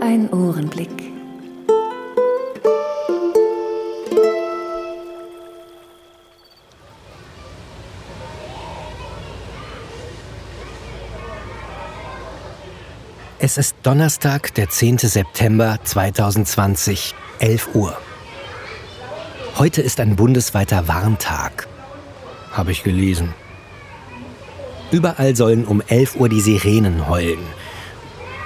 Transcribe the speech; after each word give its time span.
Ein 0.00 0.28
Ohrenblick. 0.30 0.90
Es 13.38 13.58
ist 13.58 13.76
Donnerstag, 13.82 14.54
der 14.54 14.68
10. 14.68 14.98
September 14.98 15.78
2020, 15.84 17.14
11 17.38 17.74
Uhr. 17.74 17.96
Heute 19.58 19.82
ist 19.82 20.00
ein 20.00 20.16
bundesweiter 20.16 20.88
Warntag. 20.88 21.68
Habe 22.52 22.72
ich 22.72 22.82
gelesen. 22.82 23.34
Überall 24.90 25.36
sollen 25.36 25.64
um 25.64 25.82
11 25.86 26.16
Uhr 26.16 26.28
die 26.28 26.40
Sirenen 26.40 27.08
heulen. 27.08 27.63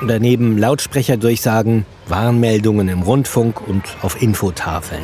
Daneben 0.07 0.57
Lautsprecherdurchsagen, 0.57 1.85
Warnmeldungen 2.07 2.89
im 2.89 3.03
Rundfunk 3.03 3.61
und 3.61 3.83
auf 4.03 4.23
Infotafeln. 4.23 5.03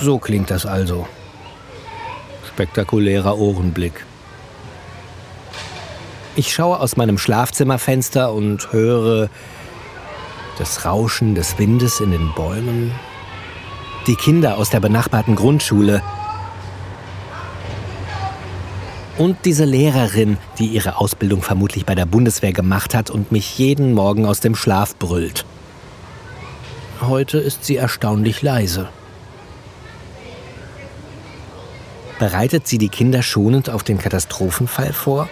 So 0.00 0.18
klingt 0.18 0.50
das 0.50 0.66
also. 0.66 1.06
Spektakulärer 2.48 3.38
Ohrenblick. 3.38 4.04
Ich 6.34 6.52
schaue 6.52 6.80
aus 6.80 6.96
meinem 6.96 7.16
Schlafzimmerfenster 7.16 8.32
und 8.32 8.72
höre 8.72 9.28
das 10.58 10.84
Rauschen 10.84 11.36
des 11.36 11.58
Windes 11.58 12.00
in 12.00 12.10
den 12.10 12.32
Bäumen, 12.34 12.92
die 14.08 14.16
Kinder 14.16 14.56
aus 14.56 14.70
der 14.70 14.80
benachbarten 14.80 15.36
Grundschule 15.36 16.02
und 19.18 19.44
diese 19.44 19.64
Lehrerin, 19.64 20.38
die 20.58 20.66
ihre 20.66 20.96
Ausbildung 20.96 21.42
vermutlich 21.42 21.84
bei 21.84 21.94
der 21.94 22.06
Bundeswehr 22.06 22.52
gemacht 22.52 22.94
hat 22.94 23.10
und 23.10 23.32
mich 23.32 23.58
jeden 23.58 23.92
Morgen 23.92 24.24
aus 24.24 24.40
dem 24.40 24.54
Schlaf 24.54 24.96
brüllt. 24.96 25.44
Heute 27.00 27.38
ist 27.38 27.64
sie 27.64 27.76
erstaunlich 27.76 28.42
leise. 28.42 28.88
Bereitet 32.18 32.66
sie 32.66 32.78
die 32.78 32.88
Kinder 32.88 33.22
schonend 33.22 33.70
auf 33.70 33.82
den 33.82 33.98
Katastrophenfall 33.98 34.92
vor? 34.92 35.28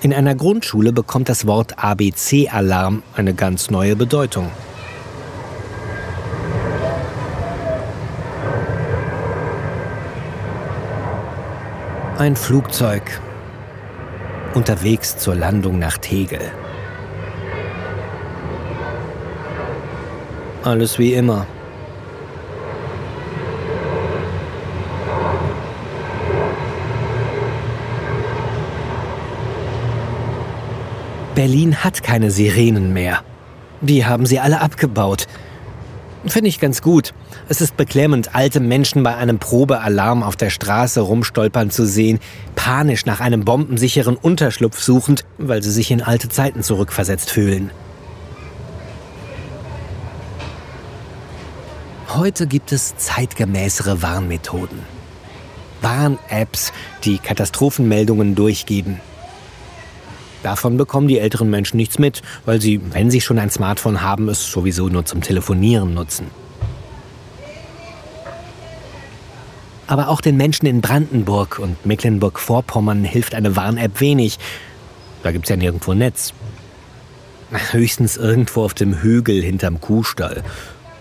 In 0.00 0.12
einer 0.12 0.34
Grundschule 0.34 0.92
bekommt 0.92 1.28
das 1.28 1.46
Wort 1.46 1.78
ABC-Alarm 1.78 3.04
eine 3.14 3.34
ganz 3.34 3.70
neue 3.70 3.94
Bedeutung. 3.94 4.50
Ein 12.18 12.36
Flugzeug 12.36 13.02
unterwegs 14.54 15.16
zur 15.16 15.34
Landung 15.34 15.78
nach 15.78 15.96
Tegel. 15.96 16.40
Alles 20.62 20.98
wie 20.98 21.14
immer. 21.14 21.46
Berlin 31.34 31.82
hat 31.82 32.02
keine 32.02 32.30
Sirenen 32.30 32.92
mehr. 32.92 33.22
Die 33.80 34.04
haben 34.04 34.26
sie 34.26 34.38
alle 34.38 34.60
abgebaut. 34.60 35.26
Finde 36.26 36.48
ich 36.48 36.60
ganz 36.60 36.82
gut. 36.82 37.12
Es 37.48 37.60
ist 37.60 37.76
beklemmend, 37.76 38.34
alte 38.34 38.60
Menschen 38.60 39.02
bei 39.02 39.16
einem 39.16 39.38
Probealarm 39.38 40.22
auf 40.22 40.36
der 40.36 40.50
Straße 40.50 41.00
rumstolpern 41.00 41.70
zu 41.70 41.84
sehen, 41.84 42.20
panisch 42.54 43.06
nach 43.06 43.20
einem 43.20 43.44
bombensicheren 43.44 44.16
Unterschlupf 44.16 44.80
suchend, 44.80 45.24
weil 45.38 45.62
sie 45.62 45.72
sich 45.72 45.90
in 45.90 46.00
alte 46.00 46.28
Zeiten 46.28 46.62
zurückversetzt 46.62 47.30
fühlen. 47.30 47.72
Heute 52.14 52.46
gibt 52.46 52.72
es 52.72 52.96
zeitgemäßere 52.96 54.02
Warnmethoden. 54.02 54.80
Warn-Apps, 55.80 56.72
die 57.04 57.18
Katastrophenmeldungen 57.18 58.36
durchgeben. 58.36 59.00
Davon 60.42 60.76
bekommen 60.76 61.08
die 61.08 61.18
älteren 61.18 61.50
Menschen 61.50 61.76
nichts 61.76 61.98
mit, 61.98 62.22
weil 62.44 62.60
sie, 62.60 62.80
wenn 62.92 63.10
sie 63.10 63.20
schon 63.20 63.38
ein 63.38 63.50
Smartphone 63.50 64.02
haben, 64.02 64.28
es 64.28 64.50
sowieso 64.50 64.88
nur 64.88 65.04
zum 65.04 65.20
Telefonieren 65.20 65.94
nutzen. 65.94 66.26
Aber 69.86 70.08
auch 70.08 70.20
den 70.20 70.36
Menschen 70.36 70.66
in 70.66 70.80
Brandenburg 70.80 71.58
und 71.58 71.84
Mecklenburg-Vorpommern 71.84 73.04
hilft 73.04 73.34
eine 73.34 73.56
Warn-App 73.56 74.00
wenig. 74.00 74.38
Da 75.22 75.32
gibt 75.32 75.44
es 75.44 75.50
ja 75.50 75.56
nirgendwo 75.56 75.94
Netz. 75.94 76.32
Höchstens 77.72 78.16
irgendwo 78.16 78.64
auf 78.64 78.74
dem 78.74 79.02
Hügel 79.02 79.42
hinterm 79.42 79.80
Kuhstall. 79.80 80.42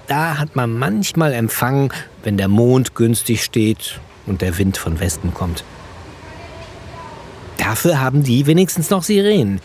Da 0.07 0.37
hat 0.37 0.57
man 0.57 0.77
manchmal 0.77 1.31
Empfang, 1.31 1.93
wenn 2.23 2.35
der 2.35 2.49
Mond 2.49 2.93
günstig 2.93 3.43
steht 3.43 4.01
und 4.25 4.41
der 4.41 4.57
Wind 4.57 4.75
von 4.75 4.99
Westen 4.99 5.33
kommt. 5.33 5.63
Dafür 7.71 8.01
haben 8.01 8.21
die 8.21 8.47
wenigstens 8.47 8.89
noch 8.89 9.01
Sirenen. 9.01 9.61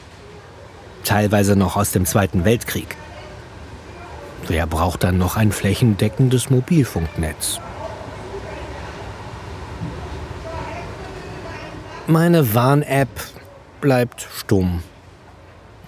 Teilweise 1.02 1.56
noch 1.56 1.74
aus 1.74 1.90
dem 1.90 2.06
Zweiten 2.06 2.44
Weltkrieg. 2.44 2.96
Wer 4.46 4.68
braucht 4.68 5.02
dann 5.02 5.18
noch 5.18 5.36
ein 5.36 5.50
flächendeckendes 5.50 6.48
Mobilfunknetz? 6.48 7.58
Meine 12.06 12.54
Warn-App 12.54 13.08
bleibt 13.80 14.28
stumm. 14.36 14.84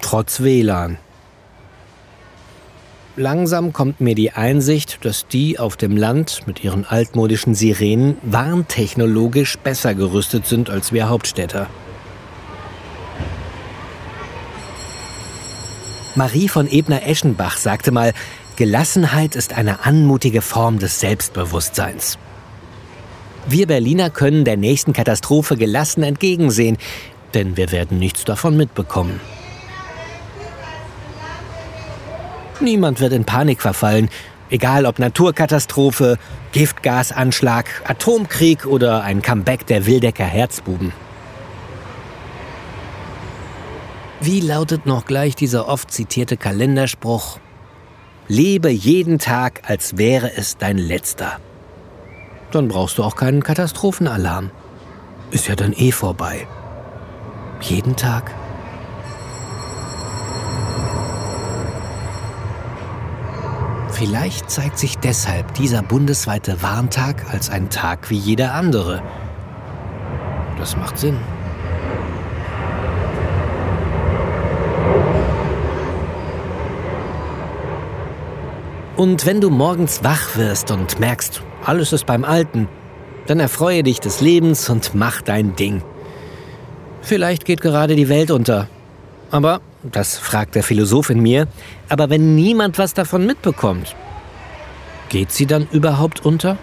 Trotz 0.01 0.41
WLAN. 0.41 0.97
Langsam 3.15 3.71
kommt 3.71 4.01
mir 4.01 4.15
die 4.15 4.33
Einsicht, 4.33 5.05
dass 5.05 5.25
die 5.25 5.57
auf 5.57 5.77
dem 5.77 5.95
Land 5.95 6.41
mit 6.47 6.65
ihren 6.65 6.83
altmodischen 6.83 7.55
Sirenen 7.55 8.17
warntechnologisch 8.23 9.57
besser 9.59 9.95
gerüstet 9.95 10.47
sind 10.47 10.69
als 10.69 10.91
wir 10.91 11.07
Hauptstädter. 11.07 11.67
Marie 16.15 16.47
von 16.47 16.67
Ebner-Eschenbach 16.69 17.57
sagte 17.57 17.91
mal, 17.91 18.13
Gelassenheit 18.55 19.35
ist 19.35 19.53
eine 19.53 19.85
anmutige 19.85 20.41
Form 20.41 20.79
des 20.79 20.99
Selbstbewusstseins. 20.99 22.17
Wir 23.47 23.67
Berliner 23.67 24.09
können 24.09 24.43
der 24.43 24.57
nächsten 24.57 24.93
Katastrophe 24.93 25.55
gelassen 25.55 26.03
entgegensehen, 26.03 26.77
denn 27.33 27.57
wir 27.57 27.71
werden 27.71 27.99
nichts 27.99 28.25
davon 28.25 28.57
mitbekommen. 28.57 29.19
Niemand 32.59 32.99
wird 32.99 33.13
in 33.13 33.23
Panik 33.23 33.61
verfallen, 33.61 34.09
egal 34.49 34.85
ob 34.85 34.99
Naturkatastrophe, 34.99 36.17
Giftgasanschlag, 36.51 37.65
Atomkrieg 37.85 38.65
oder 38.65 39.03
ein 39.03 39.21
Comeback 39.21 39.65
der 39.67 39.85
Wildecker 39.85 40.25
Herzbuben. 40.25 40.91
Wie 44.21 44.41
lautet 44.41 44.85
noch 44.85 45.05
gleich 45.05 45.35
dieser 45.35 45.69
oft 45.69 45.91
zitierte 45.91 46.35
Kalenderspruch? 46.35 47.39
Lebe 48.27 48.69
jeden 48.69 49.17
Tag, 49.17 49.61
als 49.65 49.97
wäre 49.97 50.35
es 50.35 50.57
dein 50.57 50.77
letzter. 50.77 51.39
Dann 52.51 52.67
brauchst 52.67 52.97
du 52.97 53.03
auch 53.03 53.15
keinen 53.15 53.41
Katastrophenalarm. 53.43 54.51
Ist 55.31 55.47
ja 55.47 55.55
dann 55.55 55.71
eh 55.71 55.93
vorbei. 55.93 56.47
Jeden 57.61 57.95
Tag. 57.95 58.33
Vielleicht 63.91 64.49
zeigt 64.49 64.79
sich 64.79 64.97
deshalb 64.97 65.53
dieser 65.53 65.81
bundesweite 65.81 66.61
Warntag 66.61 67.25
als 67.31 67.49
ein 67.49 67.69
Tag 67.69 68.09
wie 68.09 68.17
jeder 68.17 68.53
andere. 68.53 69.01
Das 70.57 70.75
macht 70.75 70.97
Sinn. 70.97 71.17
Und 78.99 79.25
wenn 79.25 79.39
du 79.39 79.49
morgens 79.49 80.03
wach 80.03 80.35
wirst 80.35 80.71
und 80.71 80.99
merkst, 80.99 81.41
alles 81.65 81.93
ist 81.93 82.05
beim 82.05 82.25
Alten, 82.25 82.67
dann 83.27 83.39
erfreue 83.39 83.81
dich 83.81 84.01
des 84.01 84.19
Lebens 84.19 84.69
und 84.69 84.93
mach 84.93 85.21
dein 85.21 85.55
Ding. 85.55 85.81
Vielleicht 87.01 87.45
geht 87.45 87.61
gerade 87.61 87.95
die 87.95 88.09
Welt 88.09 88.29
unter. 88.29 88.67
Aber, 89.31 89.61
das 89.83 90.17
fragt 90.17 90.55
der 90.55 90.63
Philosoph 90.63 91.11
in 91.11 91.21
mir, 91.21 91.47
aber 91.87 92.09
wenn 92.09 92.35
niemand 92.35 92.77
was 92.77 92.93
davon 92.93 93.25
mitbekommt, 93.25 93.95
geht 95.07 95.31
sie 95.31 95.45
dann 95.45 95.69
überhaupt 95.71 96.25
unter? 96.25 96.57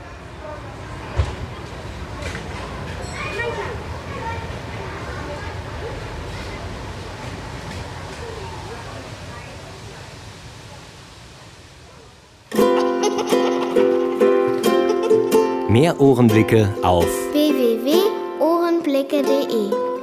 Mehr 15.78 15.94
Ohrenblicke 16.00 16.72
auf 16.82 17.04
www.ohrenblicke.de 17.32 19.95